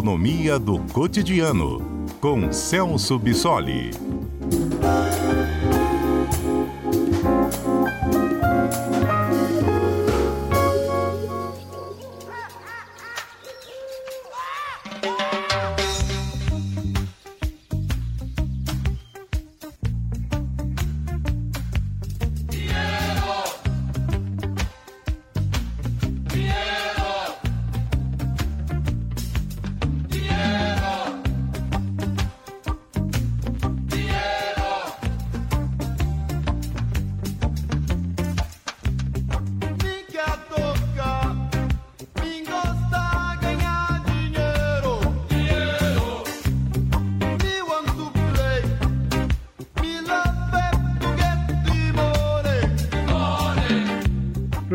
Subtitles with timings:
[0.00, 3.90] economia do cotidiano, com Celso Bissoli.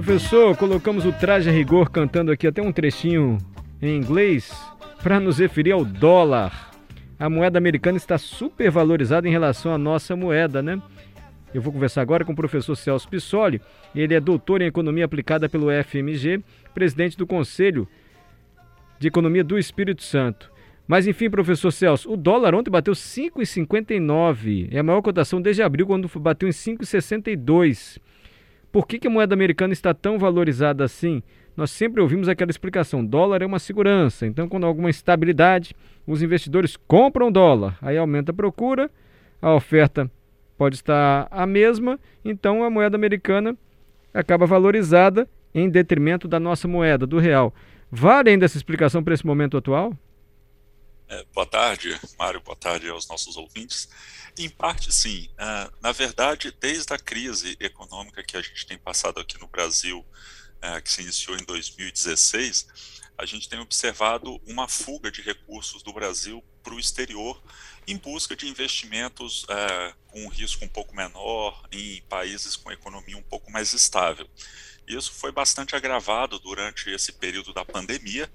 [0.05, 3.40] Professor, colocamos o traje a rigor cantando aqui até um trechinho
[3.82, 4.53] em inglês
[5.02, 6.70] para nos referir ao dólar.
[7.17, 10.80] A moeda americana está super valorizada em relação à nossa moeda, né?
[11.52, 13.59] Eu vou conversar agora com o professor Celso Pissoli.
[13.95, 16.40] Ele é doutor em economia aplicada pelo FMG,
[16.72, 17.88] presidente do Conselho
[19.00, 20.52] de Economia do Espírito Santo.
[20.88, 24.67] Mas enfim, professor Celso, o dólar ontem bateu 5,59.
[24.72, 28.00] É a maior cotação desde abril, quando bateu em 5,62.
[28.76, 31.23] Por que, que a moeda americana está tão valorizada assim?
[31.56, 34.28] Nós sempre ouvimos aquela explicação: dólar é uma segurança.
[34.28, 35.73] Então, quando há alguma instabilidade,
[36.06, 37.78] os investidores compram dólar.
[37.81, 38.92] Aí aumenta a procura,
[39.42, 40.12] a oferta
[40.58, 43.56] pode estar a mesma, então a moeda americana
[44.14, 47.53] acaba valorizada em detrimento da nossa moeda, do real.
[47.90, 49.94] Vale ainda essa explicação para esse momento atual?
[51.08, 53.88] É, boa tarde, Mário, boa tarde aos nossos ouvintes.
[54.38, 55.30] Em parte, sim.
[55.34, 60.00] Uh, na verdade, desde a crise econômica que a gente tem passado aqui no Brasil,
[60.00, 62.66] uh, que se iniciou em 2016,
[63.17, 67.40] a gente tem observado uma fuga de recursos do Brasil para o exterior
[67.88, 73.16] em busca de investimentos uh, com um risco um pouco menor em países com economia
[73.16, 74.28] um pouco mais estável.
[74.88, 78.29] Isso foi bastante agravado durante esse período da pandemia.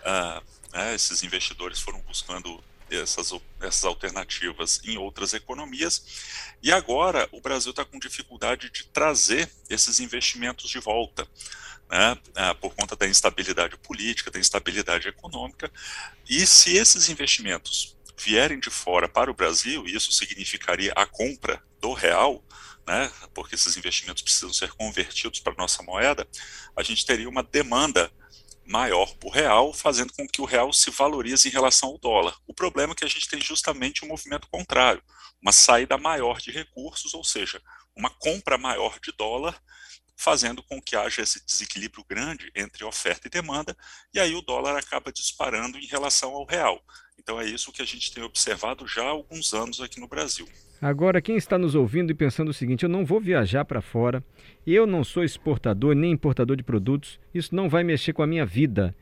[0.00, 6.04] Uh, né, esses investidores foram buscando essas, essas alternativas em outras economias,
[6.62, 11.26] e agora o Brasil está com dificuldade de trazer esses investimentos de volta.
[11.88, 15.68] Né, ah, por conta da instabilidade política, da instabilidade econômica,
[16.28, 21.92] e se esses investimentos vierem de fora para o Brasil, isso significaria a compra do
[21.92, 22.44] real,
[22.86, 26.28] né, porque esses investimentos precisam ser convertidos para a nossa moeda,
[26.76, 28.12] a gente teria uma demanda
[28.70, 32.36] maior por real, fazendo com que o real se valorize em relação ao dólar.
[32.46, 35.02] O problema é que a gente tem justamente um movimento contrário,
[35.42, 37.60] uma saída maior de recursos, ou seja,
[37.96, 39.60] uma compra maior de dólar,
[40.16, 43.76] fazendo com que haja esse desequilíbrio grande entre oferta e demanda,
[44.14, 46.80] e aí o dólar acaba disparando em relação ao real.
[47.18, 50.48] Então é isso que a gente tem observado já há alguns anos aqui no Brasil.
[50.80, 54.24] Agora, quem está nos ouvindo e pensando o seguinte: eu não vou viajar para fora,
[54.66, 58.46] eu não sou exportador nem importador de produtos, isso não vai mexer com a minha
[58.46, 58.96] vida.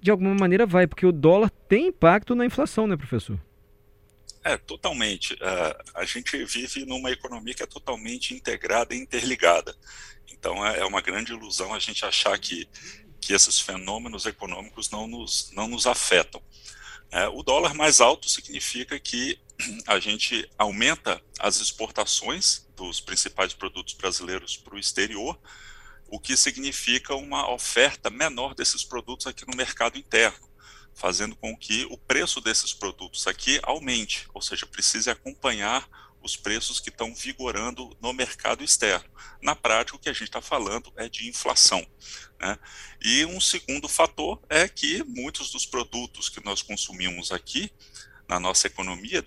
[0.00, 3.38] De alguma maneira vai, porque o dólar tem impacto na inflação, né, professor?
[4.42, 5.34] É, totalmente.
[5.34, 9.76] Uh, a gente vive numa economia que é totalmente integrada e interligada.
[10.32, 12.66] Então é, é uma grande ilusão a gente achar que,
[13.20, 16.42] que esses fenômenos econômicos não nos, não nos afetam.
[17.12, 19.38] É, o dólar mais alto significa que
[19.86, 25.38] a gente aumenta as exportações dos principais produtos brasileiros para o exterior,
[26.08, 30.48] o que significa uma oferta menor desses produtos aqui no mercado interno,
[30.94, 35.86] fazendo com que o preço desses produtos aqui aumente, ou seja, precise acompanhar
[36.22, 39.08] os preços que estão vigorando no mercado externo.
[39.40, 41.84] Na prática, o que a gente está falando é de inflação.
[42.40, 42.58] Né?
[43.00, 47.72] E um segundo fator é que muitos dos produtos que nós consumimos aqui
[48.28, 49.22] na nossa economia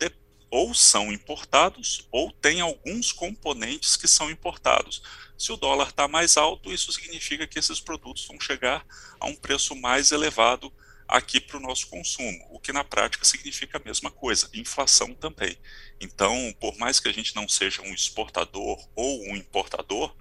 [0.50, 5.02] ou são importados ou tem alguns componentes que são importados.
[5.38, 8.86] Se o dólar está mais alto, isso significa que esses produtos vão chegar
[9.20, 10.72] a um preço mais elevado
[11.08, 15.58] aqui para o nosso consumo, o que na prática significa a mesma coisa, inflação também.
[16.00, 20.16] Então, por mais que a gente não seja um exportador ou um importador,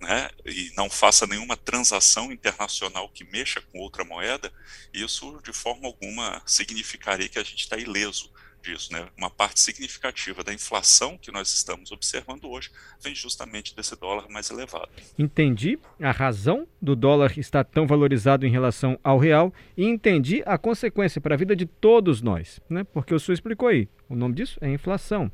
[0.00, 4.52] né, e não faça nenhuma transação internacional que mexa com outra moeda,
[4.92, 8.92] isso de forma alguma significaria que a gente está ileso disso.
[8.92, 9.06] Né?
[9.16, 12.70] Uma parte significativa da inflação que nós estamos observando hoje
[13.00, 14.90] vem justamente desse dólar mais elevado.
[15.18, 20.56] Entendi a razão do dólar estar tão valorizado em relação ao real e entendi a
[20.58, 22.84] consequência para a vida de todos nós, né?
[22.84, 23.88] porque o senhor explicou aí.
[24.08, 25.30] O nome disso é inflação.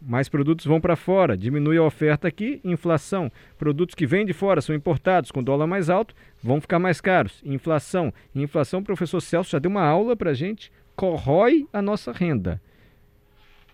[0.00, 3.30] mais produtos vão para fora, diminui a oferta aqui, inflação.
[3.56, 7.40] Produtos que vêm de fora são importados com dólar mais alto, vão ficar mais caros.
[7.44, 8.12] Inflação.
[8.34, 12.60] Inflação, o professor Celso já deu uma aula para gente, corrói a nossa renda.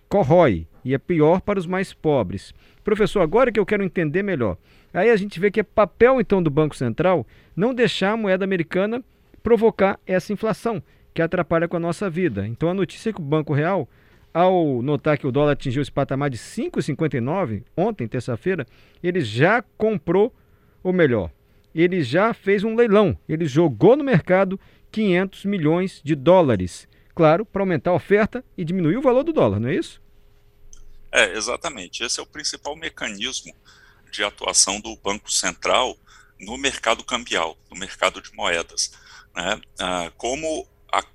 [0.09, 0.67] Corrói.
[0.85, 2.53] E é pior para os mais pobres.
[2.83, 4.57] Professor, agora que eu quero entender melhor.
[4.93, 7.25] Aí a gente vê que é papel, então, do Banco Central
[7.55, 9.01] não deixar a moeda americana
[9.41, 10.83] provocar essa inflação
[11.13, 12.45] que atrapalha com a nossa vida.
[12.45, 13.87] Então a notícia é que o Banco Real
[14.33, 18.65] ao notar que o dólar atingiu esse patamar de 5,59 ontem, terça-feira,
[19.01, 20.33] ele já comprou,
[20.81, 21.29] ou melhor,
[21.73, 24.59] ele já fez um leilão, ele jogou no mercado
[24.91, 26.87] 500 milhões de dólares.
[27.15, 30.01] Claro, para aumentar a oferta e diminuir o valor do dólar, não é isso?
[31.11, 32.03] É, exatamente.
[32.03, 33.53] Esse é o principal mecanismo
[34.11, 35.95] de atuação do Banco Central
[36.39, 38.91] no mercado cambial, no mercado de moedas.
[39.35, 39.61] Né?
[39.79, 40.67] Ah, como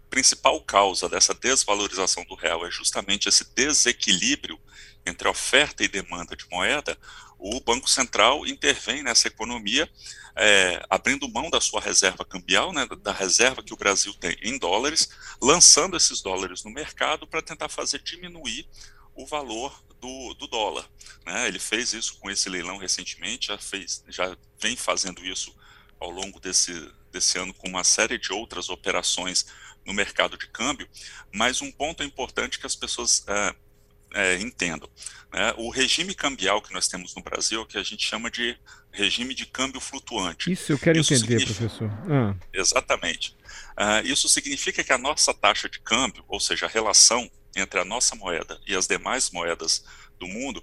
[0.08, 4.58] principal causa dessa desvalorização do real é justamente esse desequilíbrio
[5.06, 6.98] entre oferta e demanda de moeda,
[7.38, 9.88] o Banco Central intervém nessa economia,
[10.34, 14.58] é, abrindo mão da sua reserva cambial, né, da reserva que o Brasil tem em
[14.58, 15.08] dólares,
[15.40, 18.68] lançando esses dólares no mercado para tentar fazer diminuir
[19.14, 20.88] o valor do, do dólar.
[21.24, 21.46] Né?
[21.46, 25.54] Ele fez isso com esse leilão recentemente, já, fez, já vem fazendo isso
[26.00, 26.72] ao longo desse,
[27.10, 29.46] desse ano com uma série de outras operações
[29.86, 30.88] no mercado de câmbio,
[31.32, 33.54] mas um ponto importante que as pessoas é,
[34.14, 34.88] é, entendam.
[35.32, 35.54] Né?
[35.56, 38.56] O regime cambial que nós temos no Brasil é que a gente chama de
[38.90, 40.50] regime de câmbio flutuante.
[40.50, 41.90] Isso eu quero isso entender, professor.
[42.10, 42.34] Ah.
[42.52, 43.36] Exatamente.
[43.78, 47.84] Uh, isso significa que a nossa taxa de câmbio, ou seja, a relação entre a
[47.84, 49.84] nossa moeda e as demais moedas
[50.18, 50.62] do mundo,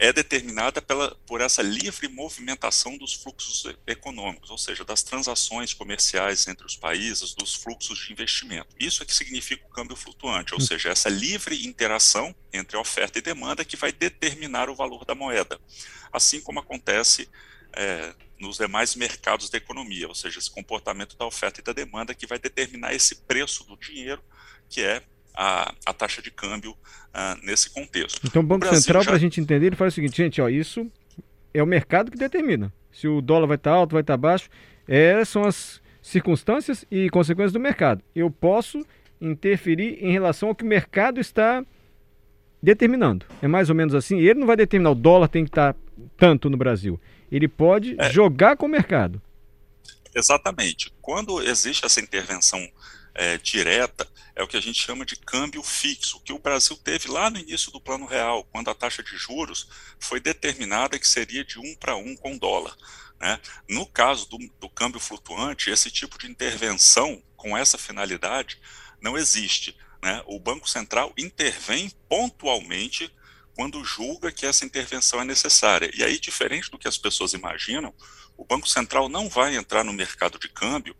[0.00, 6.48] é determinada pela, por essa livre movimentação dos fluxos econômicos, ou seja, das transações comerciais
[6.48, 8.74] entre os países, dos fluxos de investimento.
[8.80, 10.64] Isso é que significa o câmbio flutuante, ou hum.
[10.64, 15.60] seja, essa livre interação entre oferta e demanda que vai determinar o valor da moeda,
[16.10, 17.28] assim como acontece
[17.74, 22.14] é, nos demais mercados da economia, ou seja, esse comportamento da oferta e da demanda
[22.14, 24.24] que vai determinar esse preço do dinheiro,
[24.66, 25.02] que é
[25.34, 28.20] a, a taxa de câmbio uh, nesse contexto.
[28.24, 29.08] Então, o Banco o Central, já...
[29.08, 30.90] para a gente entender, ele faz o seguinte, gente, ó, isso
[31.52, 32.72] é o mercado que determina.
[32.92, 34.48] Se o dólar vai estar tá alto, vai estar tá baixo,
[34.86, 38.02] é, são as circunstâncias e consequências do mercado.
[38.14, 38.84] Eu posso
[39.20, 41.64] interferir em relação ao que o mercado está
[42.62, 43.26] determinando.
[43.42, 44.18] É mais ou menos assim.
[44.18, 45.74] Ele não vai determinar o dólar tem que estar
[46.16, 47.00] tanto no Brasil.
[47.30, 48.10] Ele pode é.
[48.10, 49.20] jogar com o mercado.
[50.14, 50.92] Exatamente.
[51.00, 52.60] Quando existe essa intervenção
[53.14, 57.08] é, direta é o que a gente chama de câmbio fixo, que o Brasil teve
[57.08, 59.68] lá no início do Plano Real, quando a taxa de juros
[59.98, 62.76] foi determinada que seria de um para um com dólar.
[63.20, 63.38] Né?
[63.68, 68.58] No caso do, do câmbio flutuante, esse tipo de intervenção com essa finalidade
[69.00, 69.76] não existe.
[70.02, 70.22] Né?
[70.26, 73.12] O Banco Central intervém pontualmente
[73.54, 75.90] quando julga que essa intervenção é necessária.
[75.94, 77.92] E aí, diferente do que as pessoas imaginam,
[78.36, 80.96] o Banco Central não vai entrar no mercado de câmbio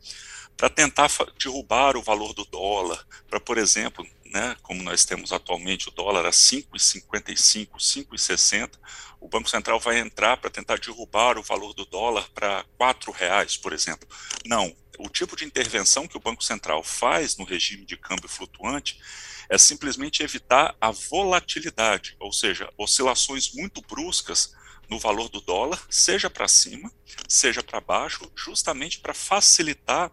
[0.61, 1.11] para tentar
[1.43, 6.27] derrubar o valor do dólar, para, por exemplo, né, como nós temos atualmente o dólar
[6.27, 8.73] a 5,55, 5,60,
[9.19, 13.57] o Banco Central vai entrar para tentar derrubar o valor do dólar para R$ reais,
[13.57, 14.07] por exemplo.
[14.45, 19.01] Não, o tipo de intervenção que o Banco Central faz no regime de câmbio flutuante
[19.49, 24.55] é simplesmente evitar a volatilidade, ou seja, oscilações muito bruscas
[24.91, 26.93] no valor do dólar, seja para cima,
[27.27, 30.13] seja para baixo, justamente para facilitar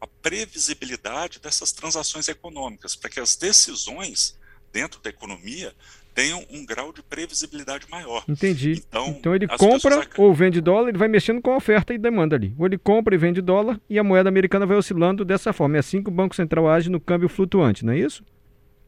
[0.00, 4.38] a previsibilidade dessas transações econômicas, para que as decisões
[4.72, 5.74] dentro da economia
[6.14, 8.24] tenham um grau de previsibilidade maior.
[8.28, 8.72] Entendi.
[8.72, 10.18] Então, então ele compra pessoas...
[10.18, 12.52] ou vende dólar, ele vai mexendo com a oferta e demanda ali.
[12.58, 15.76] Ou ele compra e vende dólar e a moeda americana vai oscilando dessa forma.
[15.76, 18.24] É assim que o Banco Central age no câmbio flutuante, não é isso?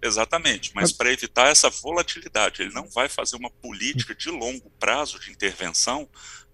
[0.03, 5.21] Exatamente, mas para evitar essa volatilidade, ele não vai fazer uma política de longo prazo
[5.21, 6.09] de intervenção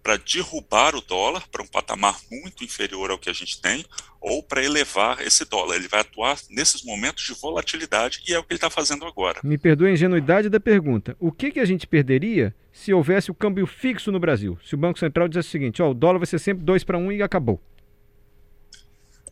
[0.07, 3.85] para derrubar o dólar para um patamar muito inferior ao que a gente tem,
[4.21, 5.75] ou para elevar esse dólar.
[5.75, 9.41] Ele vai atuar nesses momentos de volatilidade e é o que ele está fazendo agora.
[9.43, 11.17] Me perdoe a ingenuidade da pergunta.
[11.19, 14.57] O que, que a gente perderia se houvesse o câmbio fixo no Brasil?
[14.65, 16.99] Se o Banco Central dissesse o seguinte: ó, o dólar vai ser sempre 2 para
[16.99, 17.61] 1 um e acabou.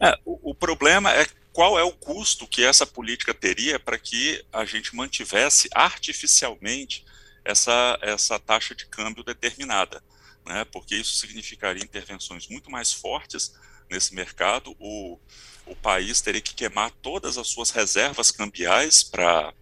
[0.00, 4.44] É, o, o problema é qual é o custo que essa política teria para que
[4.52, 7.04] a gente mantivesse artificialmente
[7.44, 10.02] essa, essa taxa de câmbio determinada
[10.44, 13.54] né, porque isso significaria intervenções muito mais fortes
[13.90, 14.74] nesse mercado.
[14.78, 15.18] O,
[15.66, 19.52] o país teria que queimar todas as suas reservas cambiais para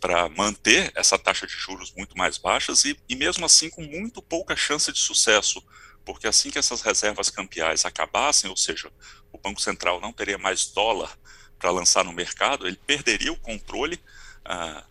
[0.00, 4.20] para manter essa taxa de juros muito mais baixas e, e mesmo assim com muito
[4.20, 5.64] pouca chance de sucesso,
[6.04, 8.92] porque assim que essas reservas cambiais acabassem, ou seja,
[9.32, 11.18] o Banco Central não teria mais dólar
[11.58, 13.98] para lançar no mercado, ele perderia o controle
[14.44, 14.84] ah,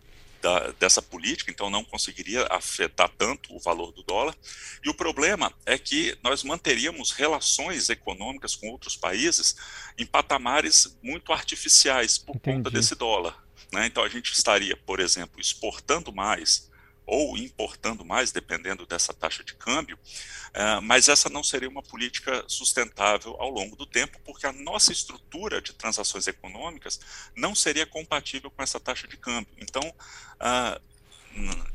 [0.43, 4.35] da, dessa política, então não conseguiria afetar tanto o valor do dólar.
[4.83, 9.55] E o problema é que nós manteríamos relações econômicas com outros países
[9.97, 12.57] em patamares muito artificiais por Entendi.
[12.57, 13.41] conta desse dólar.
[13.71, 13.85] Né?
[13.85, 16.69] Então a gente estaria, por exemplo, exportando mais
[17.05, 22.43] ou importando mais, dependendo dessa taxa de câmbio, uh, mas essa não seria uma política
[22.47, 26.99] sustentável ao longo do tempo, porque a nossa estrutura de transações econômicas
[27.35, 29.53] não seria compatível com essa taxa de câmbio.
[29.57, 30.81] Então, uh,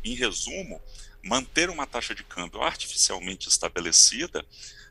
[0.05, 0.81] em resumo,
[1.23, 4.45] manter uma taxa de câmbio artificialmente estabelecida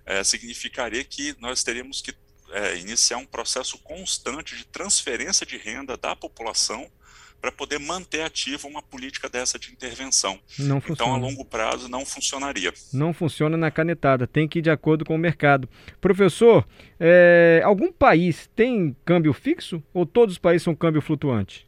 [0.06, 2.16] uh, significaria que nós teríamos que
[2.80, 6.90] iniciar um processo constante de transferência de renda da população
[7.40, 10.40] para poder manter ativa uma política dessa de intervenção.
[10.58, 11.12] Não funciona.
[11.12, 12.74] Então, a longo prazo, não funcionaria.
[12.92, 15.70] Não funciona na canetada, tem que ir de acordo com o mercado.
[16.02, 16.68] Professor,
[17.00, 21.68] é, algum país tem câmbio fixo ou todos os países são câmbio flutuante?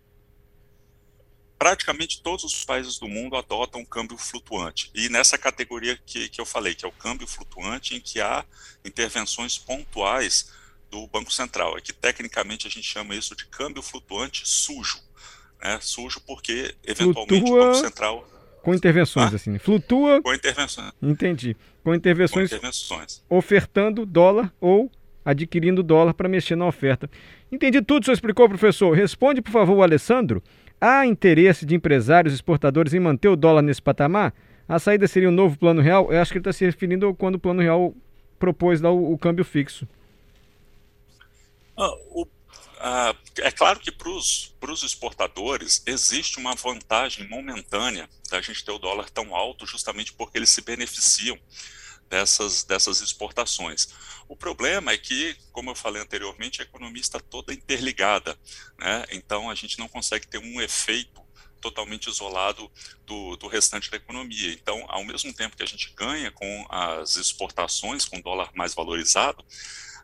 [1.59, 4.89] praticamente todos os países do mundo adotam câmbio flutuante.
[4.95, 8.45] E nessa categoria que, que eu falei, que é o câmbio flutuante, em que há
[8.85, 10.53] intervenções pontuais
[10.89, 11.77] do Banco Central.
[11.77, 14.99] É que tecnicamente a gente chama isso de câmbio flutuante sujo
[15.61, 17.61] né, sujo porque eventualmente Flutua...
[17.61, 18.29] o Banco Central
[18.61, 19.35] com intervenções, ah?
[19.35, 19.57] assim.
[19.57, 20.21] Flutua.
[20.21, 20.91] Com intervenções.
[21.01, 21.55] Entendi.
[21.83, 22.49] Com intervenções.
[22.49, 23.23] Com intervenções.
[23.29, 24.91] Ofertando dólar ou
[25.23, 27.09] adquirindo dólar para mexer na oferta.
[27.51, 28.95] Entendi tudo, o senhor explicou, professor.
[28.95, 30.43] Responde, por favor, o Alessandro.
[30.79, 34.33] Há interesse de empresários exportadores em manter o dólar nesse patamar?
[34.67, 36.11] A saída seria um novo plano real?
[36.11, 37.93] Eu acho que ele está se referindo quando o plano real
[38.37, 39.87] propôs lá o, o câmbio fixo.
[41.75, 42.25] Ah, o
[42.81, 48.79] ah, é claro que para os exportadores existe uma vantagem momentânea da gente ter o
[48.79, 51.37] dólar tão alto, justamente porque eles se beneficiam
[52.09, 53.89] dessas, dessas exportações.
[54.29, 58.39] O problema é que, como eu falei anteriormente, a economia está toda interligada,
[58.77, 59.05] né?
[59.11, 61.19] então a gente não consegue ter um efeito
[61.59, 62.71] totalmente isolado
[63.05, 64.53] do, do, restante da economia.
[64.53, 68.73] Então, ao mesmo tempo que a gente ganha com as exportações, com o dólar mais
[68.73, 69.43] valorizado,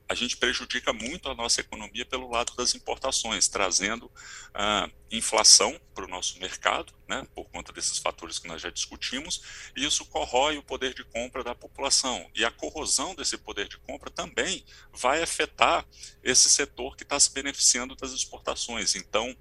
[0.07, 4.11] a gente prejudica muito a nossa economia pelo lado das importações, trazendo
[4.53, 9.41] ah, inflação para o nosso mercado, né, por conta desses fatores que nós já discutimos,
[9.75, 12.29] e isso corrói o poder de compra da população.
[12.35, 15.85] E a corrosão desse poder de compra também vai afetar
[16.23, 18.95] esse setor que está se beneficiando das exportações.
[18.95, 19.35] Então,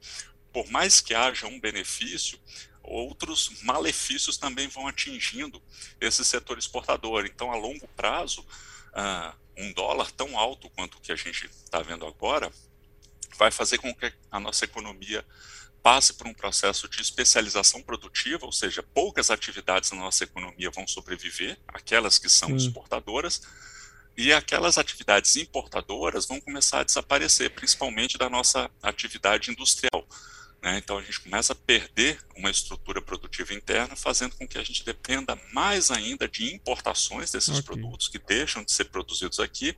[0.53, 2.39] por mais que haja um benefício,
[2.83, 5.63] outros malefícios também vão atingindo
[6.01, 7.27] esse setor exportador.
[7.27, 8.47] Então, a longo prazo,
[8.93, 12.51] ah, um dólar tão alto quanto o que a gente está vendo agora
[13.37, 15.25] vai fazer com que a nossa economia
[15.83, 20.87] passe por um processo de especialização produtiva, ou seja, poucas atividades na nossa economia vão
[20.87, 23.43] sobreviver, aquelas que são exportadoras,
[24.17, 30.09] e aquelas atividades importadoras vão começar a desaparecer, principalmente da nossa atividade industrial.
[30.65, 30.79] Né?
[30.79, 34.83] Então a gente começa a perder uma estrutura produtiva interna, fazendo com que a gente
[34.83, 37.63] dependa mais ainda de importações desses okay.
[37.63, 39.77] produtos que deixam de ser produzidos aqui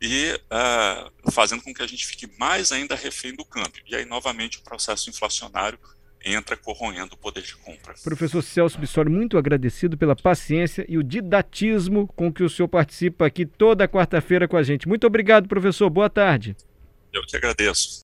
[0.00, 3.82] e uh, fazendo com que a gente fique mais ainda refém do câmbio.
[3.88, 5.80] E aí, novamente, o processo inflacionário
[6.24, 7.94] entra corroendo o poder de compra.
[8.04, 13.26] Professor Celso Bissori, muito agradecido pela paciência e o didatismo com que o senhor participa
[13.26, 14.86] aqui toda quarta-feira com a gente.
[14.86, 15.90] Muito obrigado, professor.
[15.90, 16.56] Boa tarde.
[17.12, 18.02] Eu que agradeço.